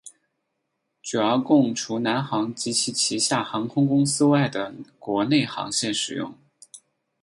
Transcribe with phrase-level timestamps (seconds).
[1.03, 6.33] 主要供除南航及其旗下航空公司外的国内航线使用。